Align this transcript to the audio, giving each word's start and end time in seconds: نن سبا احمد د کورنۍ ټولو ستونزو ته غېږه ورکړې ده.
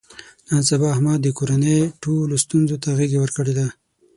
نن 0.49 0.61
سبا 0.69 0.87
احمد 0.93 1.17
د 1.21 1.27
کورنۍ 1.37 1.77
ټولو 2.03 2.35
ستونزو 2.43 2.75
ته 2.83 2.89
غېږه 2.97 3.17
ورکړې 3.21 3.53
ده. 3.59 3.67